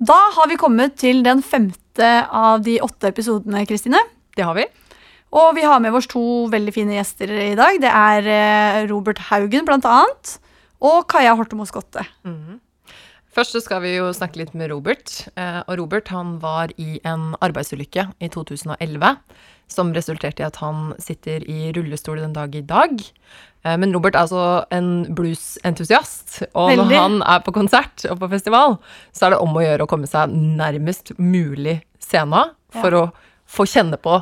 [0.00, 4.00] Da har vi kommet til den femte av de åtte episodene, Kristine.
[4.32, 4.64] Det har vi.
[5.36, 7.76] Og vi har med oss to veldig fine gjester i dag.
[7.82, 10.38] Det er eh, Robert Haugen, blant annet,
[10.80, 12.06] og Kaja Hortemo Skotte.
[12.24, 12.56] Mm.
[13.36, 15.12] Først så skal vi jo snakke litt med Robert.
[15.36, 19.12] Eh, og Robert han var i en arbeidsulykke i 2011
[19.70, 23.00] som resulterte i at han sitter i rullestol den dag i dag.
[23.64, 24.44] Eh, men Robert er altså
[24.74, 26.86] en bluesentusiast, og Veldig.
[26.86, 28.78] når han er på konsert og på festival,
[29.12, 33.04] så er det om å gjøre å komme seg nærmest mulig scenen for ja.
[33.04, 34.20] å få kjenne på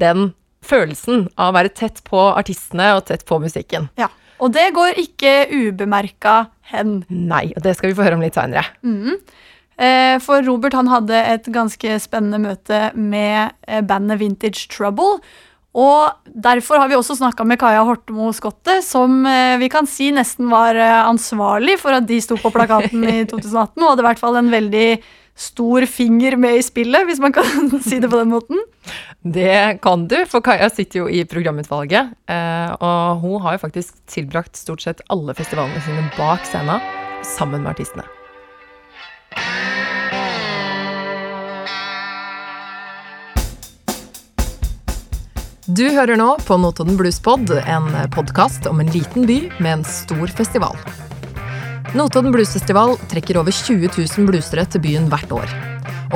[0.00, 0.32] den
[0.64, 3.88] følelsen av å være tett på artistene og tett på musikken.
[4.00, 4.10] Ja.
[4.40, 7.02] Og det går ikke ubemerka hen.
[7.08, 8.64] Nei, og det skal vi få høre om litt seinere.
[8.80, 9.18] Mm.
[9.80, 15.22] Eh, for Robert han hadde et ganske spennende møte med eh, bandet Vintage Trouble.
[15.70, 20.10] Og derfor har vi også snakka med Kaja Hortemo Skotte, som eh, vi kan si
[20.12, 20.76] nesten var
[21.06, 24.52] ansvarlig for at de sto på plakaten i 2018, og hadde i hvert fall en
[24.52, 24.90] veldig
[25.40, 28.60] stor finger med i spillet, hvis man kan si det på den måten?
[29.24, 32.12] Det kan du, for Kaja sitter jo i programutvalget.
[32.80, 36.84] Og hun har jo faktisk tilbrakt stort sett alle festivalene sine bak scenen
[37.24, 38.08] sammen med artistene.
[45.70, 50.32] Du hører nå på Notodden Bluespod, en podkast om en liten by med en stor
[50.34, 50.74] festival.
[51.94, 55.52] Notodden Bluesfestival trekker over 20 000 bluesere til byen hvert år.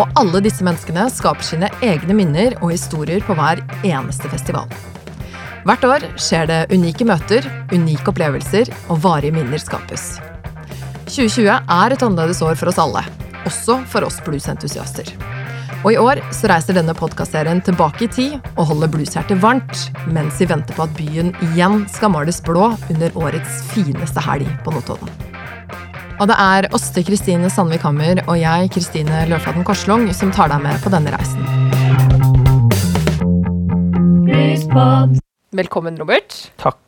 [0.01, 4.67] Og alle disse menneskene skaper sine egne minner og historier på hver eneste festival.
[5.69, 10.17] Hvert år skjer det unike møter, unike opplevelser, og varige minner skapes.
[11.05, 13.07] 2020 er et annerledes år for oss alle,
[13.45, 15.15] også for oss bluesentusiaster.
[15.85, 20.39] Og i år så reiser denne podkastserien tilbake i tid og holder blueshjertet varmt, mens
[20.41, 25.11] vi venter på at byen igjen skal males blå under årets fineste helg på Notodden.
[26.17, 30.63] Og det er Åste Kristine Sandvik Hammer og jeg, Kristine Løflaten Korslung, som tar deg
[30.65, 31.45] med på denne reisen.
[35.55, 36.39] Velkommen, Robert.
[36.63, 36.81] Takk.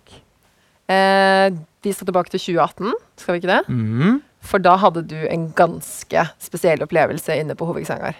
[0.89, 1.51] Eh,
[1.85, 3.61] vi skal tilbake til 2018, skal vi ikke det?
[3.69, 4.17] Mm.
[4.41, 8.17] For da hadde du en ganske spesiell opplevelse inne på Hovedsanger.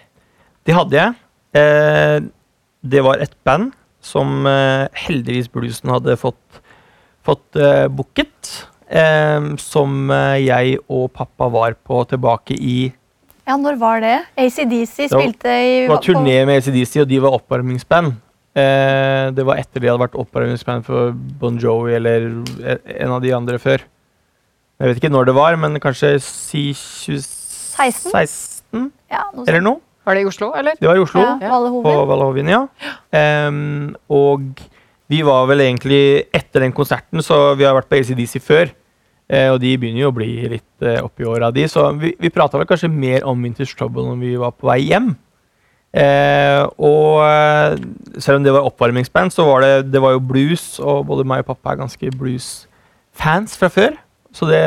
[0.67, 1.15] Det hadde jeg.
[1.55, 2.17] Eh,
[2.83, 3.71] det var et band
[4.03, 6.61] som eh, heldigvis bluesen hadde fått,
[7.25, 8.33] fått eh, booket
[9.59, 12.77] som eh, jeg og pappa var på tilbake i
[13.47, 14.13] Ja, når var det?
[14.39, 18.13] ACDC spilte i Det var turné med ACDC, og de var oppvarmingsband.
[18.55, 21.11] Eh, det var etter de hadde vært oppvarmingsband for
[21.41, 22.29] Bon Jovi eller
[22.95, 23.83] en av de andre før.
[24.77, 28.11] Jeg vet ikke når det var, men kanskje si 2016?
[28.13, 28.87] 16?
[29.11, 29.83] Ja, noe eller noe.
[30.07, 30.77] Var det i Oslo, eller?
[30.79, 31.19] Det var i Oslo.
[31.19, 32.47] Ja, På Valhovin.
[32.47, 32.61] ja.
[33.11, 34.61] Um, og
[35.11, 38.71] vi var vel egentlig etter den konserten, så vi har vært på ACDC før.
[39.27, 41.67] Uh, og de begynner jo å bli litt uh, oppi åra, de.
[41.67, 44.79] Så vi, vi prata vel kanskje mer om Winters Trouble når vi var på vei
[44.85, 45.11] hjem.
[45.97, 47.77] Uh, og eh,
[48.21, 51.43] selv om det var oppvarmingsband, så var det, det var jo blues, og både meg
[51.43, 53.99] og pappa er ganske blues-fans fra før.
[54.31, 54.63] Så det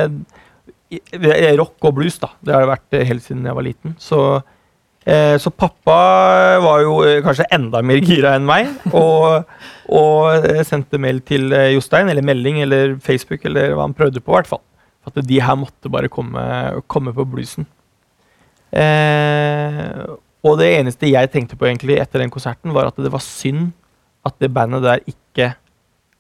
[1.61, 2.35] Rock og blues, da.
[2.43, 3.95] Det har det vært helt siden jeg var liten.
[4.03, 4.59] Så Eh,
[5.41, 5.99] så pappa
[6.61, 9.47] var jo eh, kanskje enda mer gira enn meg, og,
[9.89, 14.33] og sendte mail til eh, Jostein, eller melding, eller Facebook, eller hva han prøvde på,
[14.33, 14.65] i hvert fall.
[15.01, 16.43] For at de her måtte bare komme,
[16.91, 17.69] komme på bluesen.
[18.77, 20.05] Eh,
[20.47, 23.73] og det eneste jeg tenkte på egentlig etter den konserten, var at det var synd
[24.29, 25.55] at det bandet der ikke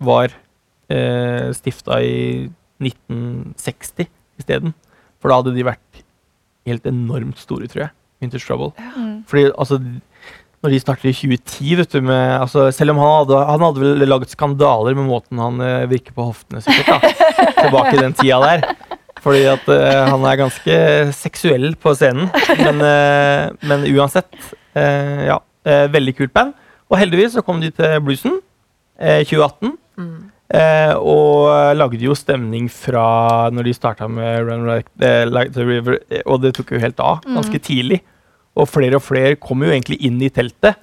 [0.00, 0.32] var
[0.88, 2.48] eh, stifta i
[2.80, 4.08] 1960
[4.41, 4.74] isteden.
[5.20, 6.04] For da hadde de vært
[6.68, 7.97] helt enormt store, tror jeg.
[8.20, 8.72] Vintage Trouble.
[8.97, 9.20] Mm.
[9.28, 9.81] Fordi altså
[10.60, 13.81] når de starter i 2010, vet du, med, altså, selv om han hadde, han hadde
[13.81, 17.12] vel laget skandaler med måten han uh, virker på hoftene, sikkert, da,
[17.62, 18.66] tilbake i den tida der.
[19.25, 20.76] Fordi at uh, han er ganske
[21.16, 22.28] seksuell på scenen.
[22.60, 24.28] Men, uh, men uansett,
[24.70, 25.41] ja.
[25.91, 26.53] veldig kult band.
[26.92, 28.36] Og heldigvis så kom de til bluesen
[29.00, 29.72] 2018.
[29.98, 30.28] Mm.
[30.50, 34.91] Og lagde jo stemning fra når de starta med Run Like,
[35.31, 37.37] like the River, og det tok jo helt av mm.
[37.38, 37.65] ganske mm.
[37.69, 38.00] tidlig.
[38.59, 40.80] Og flere og flere kom jo egentlig inn i teltet.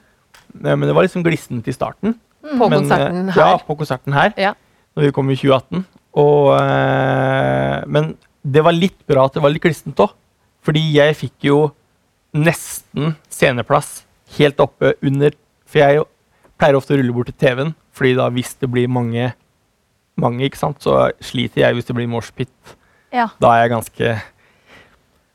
[0.55, 2.15] Eh, men det var liksom glissent i starten.
[2.45, 2.55] Mm.
[2.55, 3.41] På men, konserten her.
[3.41, 4.31] Ja, på konserten her.
[4.39, 4.53] Ja.
[4.95, 5.83] Når vi kom i 2018.
[6.17, 6.47] Og,
[7.93, 10.15] men det var litt bra at det var litt glissent òg.
[10.65, 11.57] Fordi jeg fikk jo
[12.35, 14.01] nesten sceneplass
[14.37, 15.31] helt oppe under
[15.67, 16.03] For jeg
[16.59, 19.29] pleier ofte å rulle bort til TV-en, fordi da hvis det blir mange,
[20.21, 22.75] mange ikke sant, så sliter jeg hvis det blir moshpit.
[23.15, 23.29] Ja.
[23.41, 24.15] Da er jeg ganske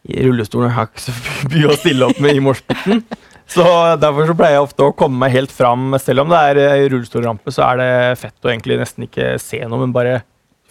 [0.03, 1.15] i rullestolen har ikke så
[1.53, 3.05] mye å stille opp med i moshpiten.
[3.53, 3.65] Så
[4.01, 5.93] derfor så pleier jeg ofte å komme meg helt fram.
[6.01, 7.91] Selv om det er eh, rullestolrampe, så er det
[8.23, 10.23] fett å egentlig nesten ikke se noe, men bare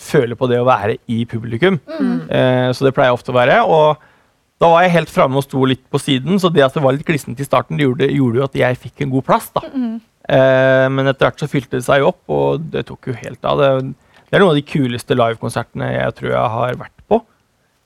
[0.02, 1.78] føle på det å være i publikum.
[1.86, 2.16] Mm.
[2.26, 3.60] Eh, så det pleier jeg ofte å være.
[3.70, 4.02] Og
[4.62, 6.96] da var jeg helt framme og sto litt på siden, så det at det var
[6.98, 9.52] litt glissent i starten, det gjorde, gjorde jo at jeg fikk en god plass.
[9.56, 9.64] da.
[9.70, 10.00] Eh,
[10.30, 13.58] men etter hvert så fylte det seg opp, og det tok jo helt av.
[13.60, 13.70] Det,
[14.30, 17.22] det er noen av de kuleste livekonsertene jeg tror jeg har vært på.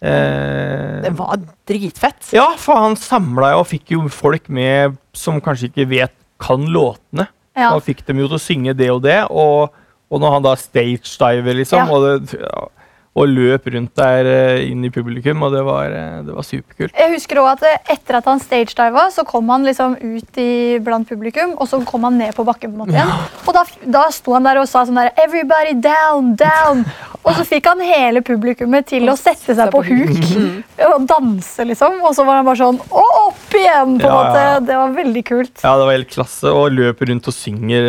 [0.05, 2.33] Eh, Det var dritfett.
[2.35, 6.65] ja, for han samla jo og fikk jo folk med som kanskje ikke vet kan
[6.67, 7.27] låtene.
[7.55, 7.71] Ja.
[7.73, 9.21] Og fikk dem jo til å synge det og det.
[9.31, 9.71] Og,
[10.11, 11.93] og når han da stagediver, liksom, Ja.
[11.95, 12.67] og, det, ja,
[13.15, 16.91] og løp rundt der eh, inn i publikum, og det var, eh, det var superkult.
[16.99, 20.47] Jeg husker også at eh, Etter at han stagediva, så kom han liksom ut i,
[20.83, 22.73] blant publikum, og så kom han ned på bakken.
[22.73, 23.13] på en måte igjen.
[23.47, 23.63] Og da,
[23.95, 26.83] da sto han der og sa sånn der Everybody down, down!
[27.25, 30.19] Og så fikk han hele publikummet til å sette seg på huk
[30.85, 32.01] og danse, liksom.
[32.05, 33.95] Og så var han bare sånn Og opp igjen!
[33.97, 34.43] på en Ja, måte.
[34.67, 35.55] Det var veldig kult.
[35.63, 37.87] Ja, det var helt klasse, og løper rundt og synger.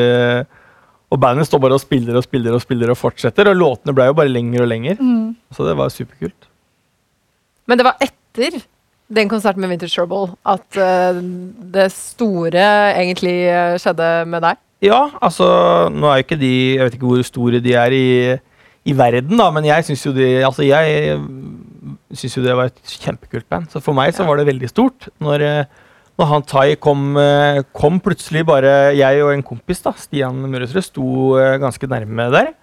[1.15, 4.09] Og bandet står bare og spiller og spiller og spiller og fortsetter, og låtene ble
[4.09, 4.99] jo bare lenger og lenger.
[4.99, 5.37] Mm.
[5.55, 6.49] Så det var superkult.
[7.67, 8.59] Men det var etter
[9.07, 11.19] den konserten med Vintage Trouble at uh,
[11.75, 12.65] det store
[12.99, 14.59] egentlig eh, skjedde med deg.
[14.85, 15.47] Ja, altså
[15.95, 18.09] Nå er jo ikke de Jeg vet ikke hvor store de er i,
[18.85, 21.17] i verden, da, men jeg syns jo de Altså, jeg
[22.13, 23.71] syns jo det var et kjempekult band.
[23.73, 25.86] Så for meg så var det veldig stort når, eh,
[26.17, 30.85] når han Tai kom, eh, kom plutselig bare Jeg og en kompis, da, Stian Møresrud,
[30.85, 31.09] sto
[31.41, 32.55] eh, ganske nærme der.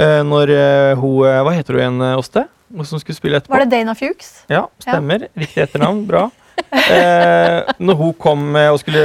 [0.00, 0.50] Eh, Når
[0.98, 2.46] hun Hva heter hun igjen, Åste?
[2.74, 3.52] Hun som skulle spille etterpå?
[3.54, 4.32] Var det Dana Fuchs?
[4.50, 5.28] Ja, stemmer.
[5.36, 6.06] Riktig etternavn.
[6.08, 6.30] Bra.
[6.74, 9.00] Eh, når hun kom og skulle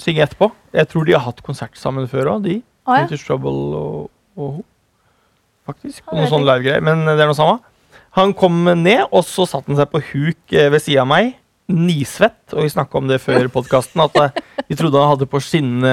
[0.00, 2.56] synge etterpå Jeg tror de har hatt konsert sammen før òg, de.
[2.84, 3.06] Oh, ja.
[3.08, 4.64] Trouble og, og hun.
[5.64, 6.02] Faktisk.
[6.04, 6.84] Ja, Noen sånne sånne livegreier.
[6.84, 7.58] Men det er noe samme.
[8.18, 11.32] Han kom ned, og så satte han seg på huk ved sida av meg.
[11.72, 12.42] Nisvett.
[12.52, 15.92] Og vi snakka om det før podkasten, at eh, vi trodde han hadde på skinne...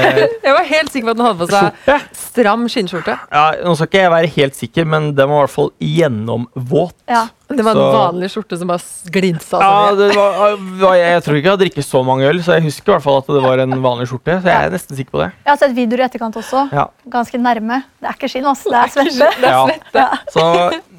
[0.46, 3.16] Jeg var helt sikker på at han hadde på seg stram skinnskjorte.
[3.28, 6.96] Ja, nå skal ikke jeg være helt sikker, men den var i hvert fall gjennomvåt.
[7.10, 7.26] Ja.
[7.50, 9.58] Det var en vanlig skjorte som bare glinsa.
[9.58, 12.92] Ja, det var, jeg tror ikke jeg har drikket så mange øl, så jeg husker
[12.92, 14.36] i hvert fall at det var en vanlig skjorte.
[14.38, 15.30] Så jeg er nesten sikker på det.
[15.42, 16.66] Jeg har sett videoer i etterkant også.
[16.72, 16.86] Ja.
[17.10, 17.82] Ganske nærme.
[17.98, 18.70] Det er ikke skinn, altså.
[18.70, 19.50] Det er svette.
[19.98, 20.06] Ja.
[20.30, 20.44] Så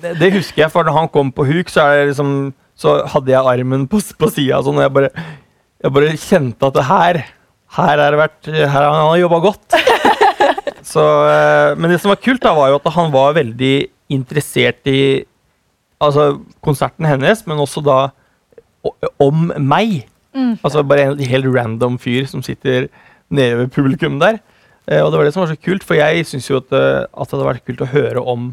[0.04, 2.98] det, det husker jeg, for når han kom på huk, så, er det liksom, så
[3.14, 5.28] hadde jeg armen på, på sida, sånn, og jeg bare,
[5.82, 7.22] jeg bare kjente at det her
[7.72, 9.78] her har det vært, her har han jobba godt.
[10.92, 13.76] Så, eh, men det som var kult, da, var jo at han var veldig
[14.12, 15.24] interessert i
[16.02, 18.00] altså, konserten hennes, men også da
[19.22, 20.02] om meg.
[20.36, 20.58] Mm.
[20.64, 22.90] Altså bare en helt random fyr som sitter
[23.32, 24.42] nede ved publikum der.
[24.90, 27.06] Eh, og det var det som var så kult, for jeg syns jo at, eh,
[27.06, 28.52] at det hadde vært kult å høre om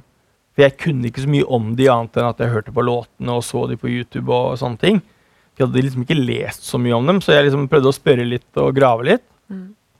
[0.59, 3.37] For jeg kunne ikke så mye om de annet enn at jeg hørte på låtene
[3.39, 4.97] og så de på YouTube og sånne ting.
[5.55, 8.27] Jeg hadde liksom ikke lest så mye om dem, så jeg liksom prøvde å spørre
[8.27, 9.23] litt og grave litt.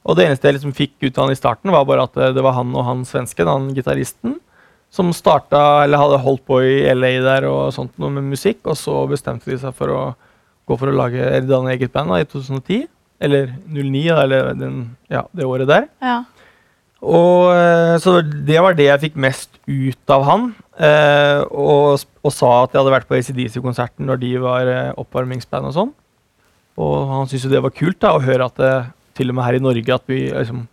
[0.03, 2.35] Og det eneste jeg liksom fikk ut av han i starten, var bare at eh,
[2.35, 4.39] det var han og han svensken, han gitaristen,
[4.91, 8.79] som starta, eller hadde holdt på i LA der og sånt noe med musikk, og
[8.81, 10.01] så bestemte de seg for å
[10.67, 12.89] gå for å lage danne eget band da, i 2010.
[13.21, 14.83] Eller 09, da, eller den,
[15.13, 15.89] ja, det året der.
[16.03, 16.19] Ja.
[16.99, 20.49] Og, eh, så det var det jeg fikk mest ut av han.
[20.79, 25.71] eh, og, og sa at jeg hadde vært på ACDC-konserten når de var eh, oppvarmingsband
[25.71, 25.93] og sånn.
[26.79, 28.73] Og han syntes jo det var kult da, å høre at det,
[29.19, 30.67] til og med her i Norge at vi liksom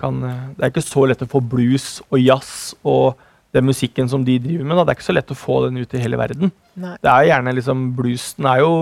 [0.00, 3.18] kan eh, Det er ikke så lett å få blues og jazz og
[3.56, 4.76] den musikken som de driver med.
[4.76, 6.52] da, Det er ikke så lett å få den ut i hele verden.
[6.76, 6.94] Nei.
[7.02, 8.72] Det er gjerne liksom Bluesen er jo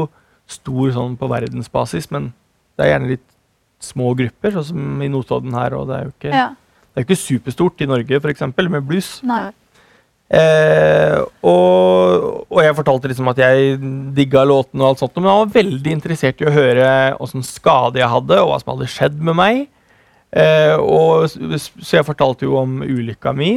[0.50, 2.30] stor sånn på verdensbasis, men
[2.76, 3.26] det er gjerne litt
[3.82, 5.74] små grupper, sånn som i Notodden her.
[5.78, 6.32] og det er jo ikke...
[6.34, 6.46] ja.
[6.96, 9.18] Det er jo ikke superstort i Norge, eksempel, med blues.
[9.28, 9.50] Nei.
[10.32, 13.76] Eh, og, og jeg fortalte liksom at jeg
[14.16, 16.86] digga låten, og alt sånt, men han var veldig interessert i å høre
[17.20, 19.60] åssen skade jeg hadde, og hva som hadde skjedd med meg.
[20.32, 23.52] Eh, og, så jeg fortalte jo om ulykka mi,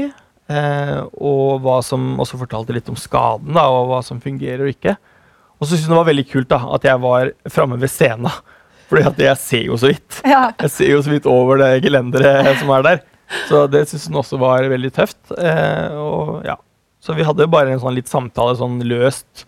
[0.52, 4.74] eh, og hva som, også fortalte litt om skaden, da, og hva som fungerer og
[4.76, 4.98] ikke.
[5.60, 8.44] Og så syntes hun det var veldig kult da, at jeg var framme ved scenen.
[8.92, 10.20] Fordi at jeg ser jo så vidt.
[10.28, 10.50] Ja.
[10.60, 13.02] Jeg ser jo så vidt over det gelenderet som er der.
[13.50, 15.20] Så det syntes hun også var veldig tøft.
[15.38, 16.56] Eh, og ja.
[17.00, 19.46] Så vi hadde bare en sånn litt samtale sånn løst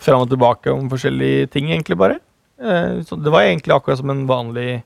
[0.00, 2.18] fram og tilbake om forskjellige ting, egentlig bare.
[2.60, 4.82] Eh, så det var egentlig akkurat som en vanlig,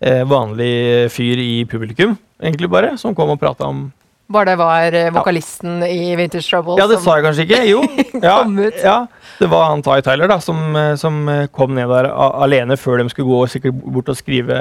[0.00, 3.88] eh, vanlig fyr i publikum, egentlig bare, som kom og prata om
[4.30, 7.62] Bare det var vokalisten vokalisten i Vintage Trouble Ja, det som sa jeg kanskje ikke.
[7.66, 7.80] Jo.
[8.22, 8.76] Ja, Kom ut.
[8.78, 9.06] ja,
[9.40, 13.02] det var han Ty Tyler da, som, eh, som eh, kom ned der alene før
[13.02, 14.60] de skulle gå sikkert bort og skrive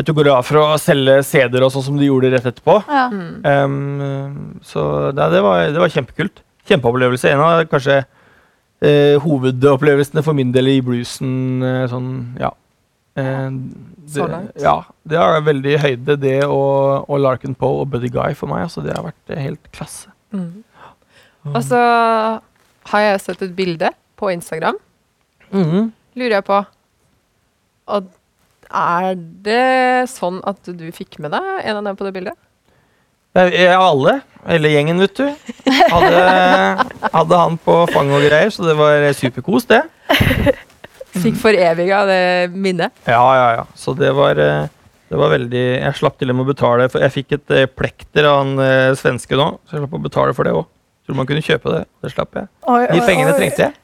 [0.00, 2.78] autografer og selge CD-er og sånn som de gjorde rett etterpå.
[2.88, 3.04] Ja.
[3.12, 3.44] Mm.
[3.44, 6.40] Um, så det, det, var, det var kjempekult.
[6.70, 7.28] Kjempeopplevelse.
[7.34, 7.98] En av kanskje
[8.80, 11.34] eh, hovedopplevelsene for min del i bluesen.
[11.66, 12.52] eh, sånn, ja.
[13.20, 14.54] Eh, det, Så langt.
[14.62, 14.78] Ja.
[15.04, 18.64] Det er veldig høyde, det og, og Larkin Poe og Buddy Guy for meg.
[18.70, 20.08] Altså, det har vært eh, helt klasse.
[20.32, 20.62] Mm.
[21.52, 21.78] Og så
[22.92, 24.78] har jeg sett et bilde på Instagram,
[25.52, 25.90] Mhm.
[26.16, 26.56] lurer jeg på
[27.92, 28.06] Og
[28.74, 29.14] er
[29.44, 32.38] det sånn at du fikk med deg en av dem på det bildet?
[33.32, 34.18] Ja, alle.
[34.44, 35.24] Hele gjengen, vet du.
[35.88, 36.18] Hadde,
[37.14, 39.80] hadde han på fanget og greier, så det var superkos, det.
[41.22, 42.20] Fikk foreviga det
[42.52, 42.92] minnet?
[43.08, 43.64] Ja, ja, ja.
[43.76, 44.68] Så det var, eh,
[45.12, 47.66] det var veldig Jeg slapp til og med å betale for Jeg fikk et eh,
[47.68, 50.64] plekter av han eh, svenske nå, så jeg slapp å betale for det òg.
[51.04, 51.82] Tror man kunne kjøpe det.
[52.04, 52.48] Det slapp jeg.
[52.70, 53.38] Oi, De pengene oi.
[53.40, 53.76] trengte jeg.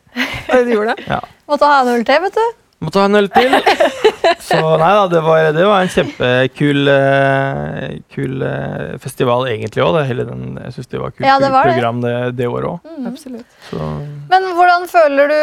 [0.48, 1.20] Du gjorde det?
[1.48, 2.46] Måtte ha en øl til, vet du.
[2.86, 3.58] Måtte ha en øl til.
[4.48, 9.98] Så nei da, det var, det var en kjempekul eh, kul eh, festival egentlig òg.
[10.08, 12.90] Jeg syns det var kult Ja, det var program det, det året òg.
[12.98, 13.06] Mm.
[13.12, 13.56] Absolutt.
[13.70, 13.88] Så
[14.32, 15.38] Men hvordan føler du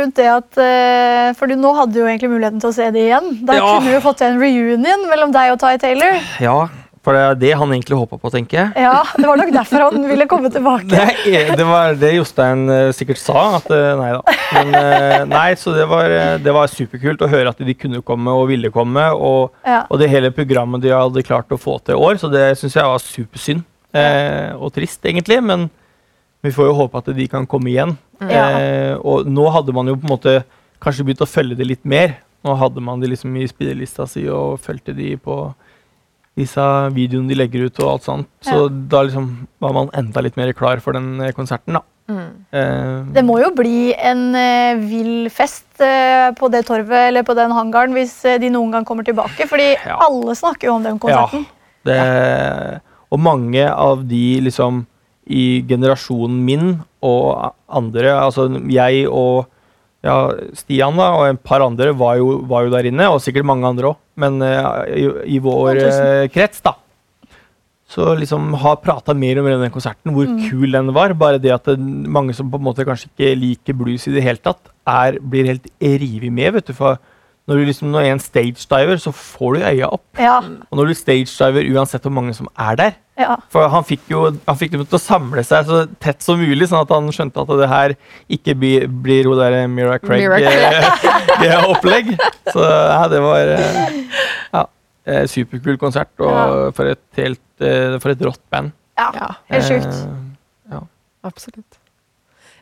[0.00, 3.06] rundt det at eh, For nå hadde du jo egentlig muligheten til å se det
[3.08, 3.30] igjen.
[3.46, 3.68] Da Ja.
[3.76, 6.18] kunne du jo fått til en reunion mellom deg og Ty Taylor.
[6.40, 6.58] ja,
[7.06, 8.82] for det er det han egentlig håpa på, tenker jeg.
[8.82, 10.98] Ja, Det var nok derfor han ville komme tilbake.
[11.30, 13.44] Er- det var det Jostein eh, sikkert sa.
[13.60, 14.34] At, eh, nei da.
[14.56, 16.10] Men eh, nei, så det var,
[16.42, 19.06] det var superkult å høre at de kunne komme og ville komme.
[19.14, 19.84] Og, Ja.
[19.86, 22.18] og det hele programmet de hadde klart å få til i år.
[22.18, 23.62] Så det syns jeg var supersynd.
[23.96, 25.38] Eh, og trist, egentlig.
[25.46, 25.68] Men
[26.42, 27.94] vi får jo håpe at de kan komme igjen.
[28.20, 28.48] Ja.
[28.58, 30.34] Eh, og nå hadde man jo på en måte
[30.82, 32.18] kanskje begynt å følge det litt mer.
[32.46, 35.38] Nå hadde man de liksom i spillelista si og fulgte de på
[36.36, 36.62] disse
[36.92, 38.30] videoene de legger ut og alt sånt.
[38.44, 39.28] Så da liksom
[39.62, 41.84] var man enda litt mer klar for den eh, konserten, da.
[42.06, 42.26] Mm.
[42.54, 47.34] Uh, Det må jo bli en uh, vill fest uh, på det torvet eller på
[47.34, 49.48] den hangaren hvis de noen gang kommer tilbake.
[49.50, 49.96] Fordi Ja.
[50.06, 51.46] alle snakker jo om den konserten.
[51.86, 51.98] det,
[53.10, 54.84] og mange av de liksom
[55.26, 59.46] i generasjonen min og andre, altså jeg og
[60.06, 60.16] ja,
[60.56, 63.66] Stian da, og et par andre var jo, var jo der inne, og sikkert mange
[63.68, 66.76] andre òg, men uh, i, i vår uh, eh, krets, da.
[67.90, 71.14] Så liksom har prata mer om den konserten, hvor kul den var.
[71.14, 74.24] Bare det at det, mange som på en måte kanskje ikke liker blues i det
[74.26, 76.56] hele tatt, er, blir helt revet med.
[76.58, 76.98] vet du, for
[77.46, 80.04] når du liksom, når en stagediver, så får du øya opp.
[80.18, 80.38] Ja,
[80.70, 83.36] Og når du stagediver uansett hvor mange som er der ja.
[83.48, 86.66] For han fikk jo han fikk dem til å samle seg så tett som mulig,
[86.68, 87.94] sånn at han skjønte at det her
[88.36, 90.36] ikke blir, blir hun der Mira Mira
[91.40, 92.10] Craig-opplegg.
[92.52, 93.88] så ja, det var eh,
[94.52, 94.62] ja,
[95.08, 96.70] eh, superkul konsert, og Ja.
[96.76, 98.72] for et helt eh, For et rått band.
[98.98, 99.08] ja.
[99.16, 99.96] Ja, Helt sjukt.
[100.72, 100.82] Eh,
[101.24, 101.80] absolutt.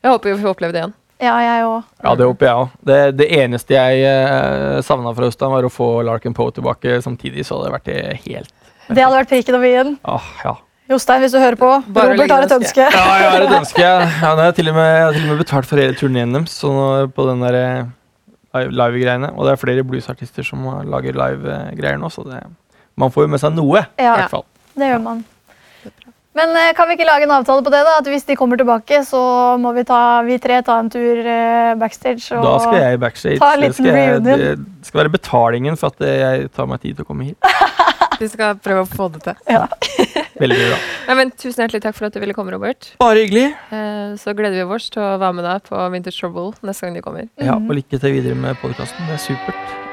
[0.04, 0.94] Jeg håper vi får oppleve det igjen.
[1.24, 1.86] Ja, jeg òg.
[2.04, 2.74] ja, det håper jeg òg.
[2.90, 7.46] Det, det eneste jeg eh, savna fra Østland, var å få Larkin Poe tilbake samtidig,
[7.48, 8.52] så hadde det vært det helt
[8.90, 9.94] Det hadde vært prikken over i-en.
[10.04, 10.54] Åh, ja.
[10.92, 11.68] Jostein, hvis du hører på.
[11.96, 12.84] Bare Robert har et ønske.
[12.92, 13.80] Ja, jeg har et ønske.
[13.80, 16.34] Ja, jeg, har til og med, jeg har til og med betalt for hele turneen
[16.36, 17.78] deres så nå på den der eh,
[18.58, 19.30] live- live-greiene.
[19.32, 22.42] Og det er flere bluesartister som lager live-greier nå, så det,
[23.00, 23.86] man får jo med seg noe.
[23.96, 24.44] i hvert fall.
[24.76, 25.24] det gjør man.
[26.34, 27.80] Men eh, kan vi ikke lage en avtale på det?
[27.86, 27.92] da?
[28.00, 29.20] At Hvis de kommer tilbake, så
[29.62, 32.26] må vi, ta, vi tre ta en tur eh, backstage.
[32.34, 33.38] Og Da skal jeg backstage.
[33.38, 36.66] ta en Det liten skal, jeg, det skal være betalingen for at eh, jeg tar
[36.66, 37.38] meg tid til å komme hit.
[38.20, 39.34] Vi skal prøve å få det til.
[39.50, 39.64] Ja.
[40.42, 40.76] Veldig bra.
[41.08, 42.92] Ja, men tusen hjertelig takk for at du ville komme, Robert.
[43.02, 43.48] Bare hyggelig.
[43.74, 46.94] Eh, Så gleder vi oss til å være med deg på Vintage Trouble neste gang
[46.98, 47.26] de kommer.
[47.42, 47.70] Ja, Mhm.
[47.70, 49.02] og lykke til videre med podkasten.
[49.10, 49.83] Det er supert.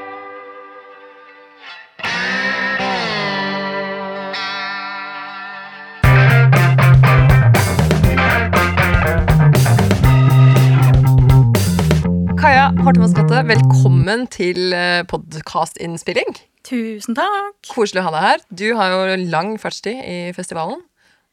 [12.82, 14.72] Kaja Hortemo velkommen til
[15.06, 16.32] podkastinnspilling.
[16.66, 17.60] Tusen takk.
[17.70, 18.40] Koselig å ha deg her.
[18.50, 20.80] Du har jo lang fartstid i festivalen.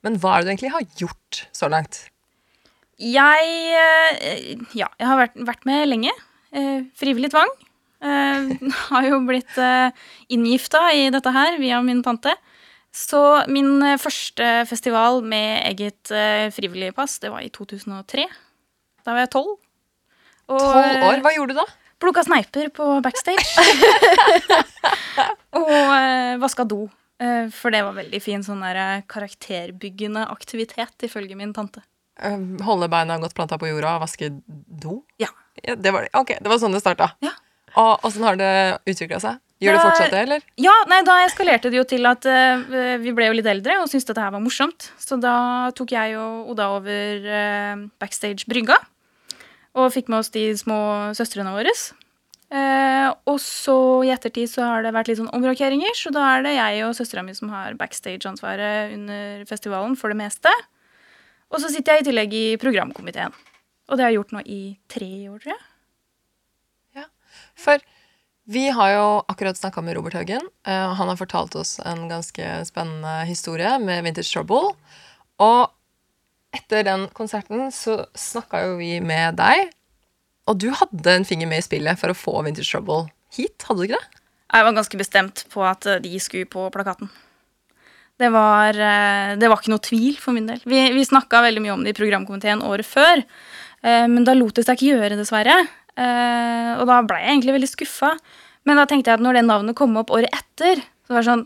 [0.04, 2.02] Men hva er det du egentlig har gjort så langt?
[3.00, 3.46] Jeg
[3.80, 6.12] eh, Ja, jeg har vært, vært med lenge.
[6.52, 7.48] Eh, frivillig tvang.
[8.04, 8.50] Eh,
[8.90, 9.88] har jo blitt eh,
[10.28, 12.34] inngifta i dette her via min tante.
[12.92, 18.28] Så min eh, første festival med eget eh, frivillig pass, det var i 2003.
[19.00, 19.56] Da var jeg tolv.
[20.48, 21.20] Tolv år?
[21.24, 21.66] Hva gjorde du da?
[21.98, 23.48] Plukka sneiper på backstage.
[25.58, 26.86] og eh, vaska do.
[27.18, 31.82] Eh, for det var veldig fin sånn der, eh, karakterbyggende aktivitet, ifølge min tante.
[32.22, 35.02] Eh, Holde beina godt planta på jorda og vaske do?
[35.18, 35.32] Ja.
[35.58, 37.12] det, var, okay, det var sånn det starta.
[37.24, 37.34] Ja.
[37.78, 38.52] Og åssen har det
[38.88, 39.42] utvikla seg?
[39.58, 40.44] Gjør det fortsatt det, eller?
[40.62, 42.62] Ja, nei, Da eskalerte det jo til at uh,
[43.02, 44.92] vi ble jo litt eldre og syntes dette her var morsomt.
[45.02, 45.34] Så da
[45.74, 48.78] tok jeg og Oda over uh, backstage brygga
[49.78, 50.78] og fikk med oss de små
[51.16, 51.72] søstrene våre.
[52.48, 56.46] Eh, og så i ettertid så har det vært litt sånn omrokeringer, så da er
[56.46, 60.52] det jeg og søstera mi som har backstage-ansvaret under festivalen for det meste.
[61.52, 63.36] Og så sitter jeg i tillegg i programkomiteen.
[63.88, 65.62] Og det har jeg gjort nå i tre år, tror jeg.
[67.00, 67.06] Ja,
[67.56, 67.84] For
[68.48, 70.44] vi har jo akkurat snakka med Robert Haugen.
[70.64, 74.72] og han har fortalt oss en ganske spennende historie med Vintage Trouble.
[75.38, 75.68] Og
[76.58, 79.70] etter den konserten så snakka jo vi med deg.
[80.48, 83.82] Og du hadde en finger med i spillet for å få Vintage Trouble hit, hadde
[83.82, 84.20] du ikke det?
[84.48, 87.10] Jeg var ganske bestemt på at eh, de skulle på plakaten.
[88.18, 90.62] Det var, eh, det var ikke noe tvil for min del.
[90.64, 93.20] Vi, vi snakka veldig mye om det i programkomiteen året før,
[93.84, 95.60] eh, men da lot det seg ikke gjøre, dessverre.
[95.98, 98.12] Og da ble jeg egentlig veldig skuffa.
[98.70, 101.26] Men da tenkte jeg at når det navnet kom opp året etter, så var det
[101.26, 101.42] sånn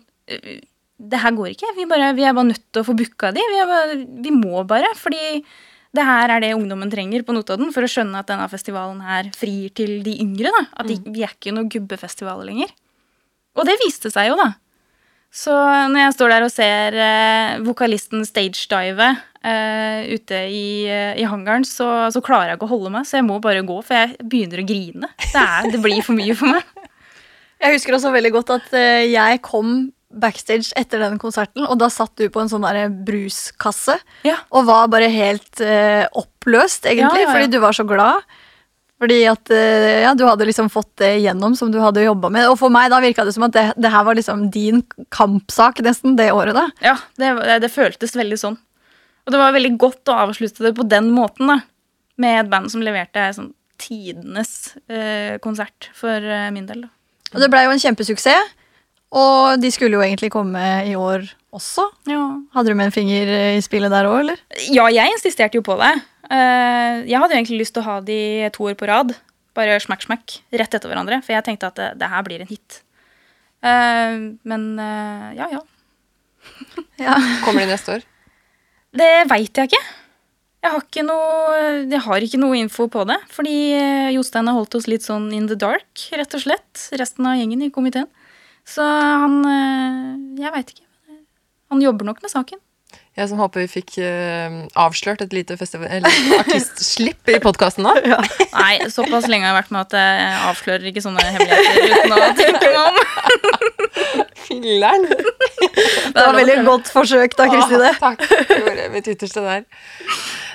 [1.02, 1.72] Det her går ikke.
[1.76, 3.42] Vi, bare, vi er bare nødt til å få booka de.
[3.42, 4.92] Vi, bare, vi må bare.
[4.98, 5.42] Fordi
[5.92, 9.28] det her er det ungdommen trenger på Notodden for å skjønne at denne festivalen her
[9.36, 10.52] frir til de yngre.
[10.54, 10.64] da.
[10.80, 12.72] At de, vi er ikke noen gubbefestivaler lenger.
[13.58, 14.52] Og det viste seg jo, da.
[15.32, 15.52] Så
[15.88, 19.06] når jeg står der og ser eh, vokalisten stagedive
[19.40, 23.16] eh, ute i, eh, i hangaren, så, så klarer jeg ikke å holde meg, så
[23.16, 25.08] jeg må bare gå, for jeg begynner å grine.
[25.22, 26.68] Det, er, det blir for mye for meg.
[27.62, 29.68] Jeg husker også veldig godt at eh, jeg kom
[30.12, 34.36] backstage etter den konserten, og da satt du på en sånn der bruskasse Ja.
[34.52, 38.22] og var bare helt eh, oppløst, egentlig, Ja, ja, fordi du var så glad.
[39.02, 42.46] Fordi at eh, ja, du hadde liksom fått det igjennom som du hadde jobba med.
[42.52, 45.80] Og for meg da virka det som at det, det her var liksom din kampsak
[45.82, 46.54] nesten det året.
[46.54, 46.68] da.
[46.84, 48.58] Ja, det, det, det føltes veldig sånn.
[49.26, 51.58] Og det var veldig godt å avslutte det på den måten, da.
[52.22, 53.50] Med et band som leverte sånn
[53.82, 56.92] tidenes eh, konsert for eh, min del, da.
[57.34, 58.52] Og det blei jo en kjempesuksess.
[59.12, 61.84] Og de skulle jo egentlig komme i år også.
[62.08, 62.22] Ja.
[62.54, 63.28] Hadde du med en finger
[63.58, 64.40] i spillet der òg, eller?
[64.72, 65.92] Ja, jeg insisterte jo på det.
[66.32, 68.20] Eh, jeg hadde jo egentlig lyst til å ha de
[68.54, 69.12] to år på rad.
[69.56, 71.20] Bare smakk, smakk, rett etter hverandre.
[71.24, 72.80] For jeg tenkte at det, det her blir en hit.
[73.60, 74.16] Eh,
[74.48, 75.62] men eh, ja, ja.
[77.02, 77.18] Ja.
[77.44, 78.06] Kommer de neste år?
[78.96, 79.82] Det veit jeg ikke.
[80.62, 83.18] Jeg har ikke, noe, jeg har ikke noe info på det.
[83.34, 86.88] Fordi eh, Jostein har holdt oss litt sånn in the dark, rett og slett.
[86.96, 88.08] Resten av gjengen i komiteen.
[88.68, 90.86] Så han eh, Jeg veit ikke.
[91.72, 92.60] Han jobber nok med saken.
[93.12, 95.56] Jeg som håper vi fikk uh, avslørt et lite
[96.40, 97.92] artistslipp i podkasten nå.
[98.56, 102.20] Nei, såpass lenge har jeg vært med at jeg avslører ikke sånne hemmeligheter uten å
[102.40, 102.96] tenke meg om.
[104.46, 105.08] Filler'n!
[105.12, 107.92] Det var veldig godt forsøk da, Kristine.
[107.92, 108.24] Ah, takk.
[108.48, 109.66] Jeg gjorde mitt ytterste der.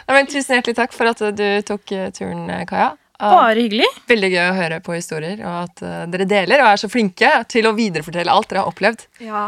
[0.08, 2.96] Nei, men tusen hjertelig takk for at du tok eh, turen, Kaja.
[3.18, 3.88] Og Bare hyggelig.
[4.10, 7.32] Veldig gøy å høre på historier, og at uh, dere deler og er så flinke
[7.50, 9.08] til å viderefortelle alt dere har opplevd.
[9.26, 9.48] Ja.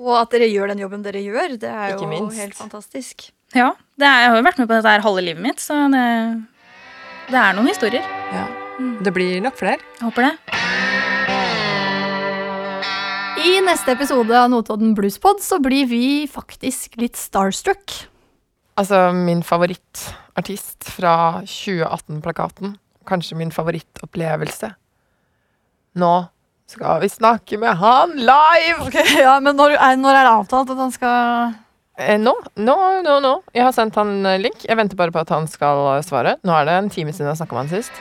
[0.00, 2.40] Og at dere gjør den jobben dere gjør, det er Ikke jo minst.
[2.40, 3.26] helt fantastisk.
[3.52, 5.76] Ja, det er, jeg har jo vært med på dette her halve livet mitt, så
[5.92, 6.04] det,
[7.28, 8.06] det er noen historier.
[8.32, 8.46] Ja.
[9.04, 9.82] Det blir nok flere.
[9.98, 10.34] Jeg håper det.
[13.40, 17.92] I neste episode av Notodden Bluespod så blir vi faktisk litt starstruck.
[18.80, 22.78] Altså, min favorittartist fra 2018-plakaten.
[23.08, 24.74] Kanskje min favorittopplevelse.
[26.00, 26.14] Nå
[26.70, 28.92] skal vi snakke med han live!
[29.24, 31.58] ja, Men når er, når er det avtalt at han skal
[32.00, 33.32] Eh, nå, nå, nå, nå.
[33.52, 34.64] Jeg har sendt han eh, link.
[34.64, 36.38] Jeg venter bare på at han skal eh, svare.
[36.46, 38.00] Nå er det en time siden jeg snakka med han sist.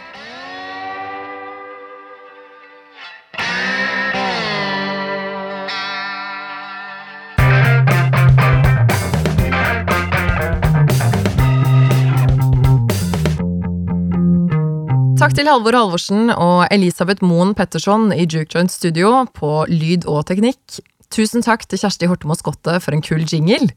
[15.19, 20.21] Takk til Halvor Halvorsen og Elisabeth Moen Petterson i Juke Joint Studio på lyd og
[20.29, 20.77] teknikk.
[21.11, 23.67] Tusen takk til Kjersti Hortemo Skotte for en kul jingle.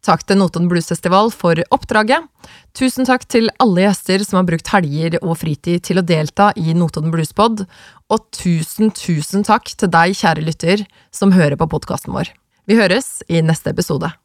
[0.00, 2.24] Takk til Notodden Bluesfestival for oppdraget.
[2.72, 6.72] Tusen takk til alle gjester som har brukt helger og fritid til å delta i
[6.72, 7.66] Notodden Bluespod.
[8.08, 12.32] Og tusen, tusen takk til deg, kjære lytter, som hører på podkasten vår.
[12.64, 14.16] Vi høres i neste episode.